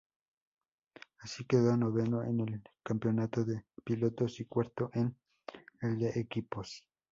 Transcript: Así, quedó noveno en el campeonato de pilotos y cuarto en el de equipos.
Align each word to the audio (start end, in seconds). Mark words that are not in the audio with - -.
Así, 1.19 1.45
quedó 1.45 1.77
noveno 1.77 2.23
en 2.23 2.39
el 2.39 2.63
campeonato 2.81 3.45
de 3.45 3.65
pilotos 3.83 4.39
y 4.39 4.45
cuarto 4.45 4.89
en 4.95 5.15
el 5.83 5.99
de 5.99 6.09
equipos. 6.19 6.87